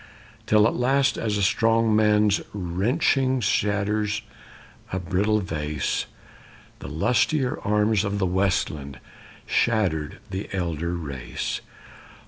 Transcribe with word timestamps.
Till 0.47 0.65
at 0.67 0.73
last 0.73 1.15
as 1.15 1.37
a 1.37 1.43
strong 1.43 1.95
man's 1.95 2.41
wrenching 2.55 3.39
Shatters 3.39 4.23
a 4.91 4.97
brittle 4.97 5.41
vase, 5.41 6.07
The 6.79 6.87
lustier 6.87 7.59
arms 7.63 8.03
of 8.03 8.17
the 8.17 8.25
Westland 8.25 8.99
Shattered 9.45 10.17
the 10.31 10.49
elder 10.53 10.95
race. 10.95 11.61